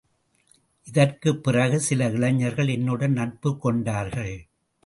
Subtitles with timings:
[0.83, 4.47] இதற்குப் பிறகு சில இளைஞர்கள் என்னுடன் நட்புக் கொண்டார்கள்.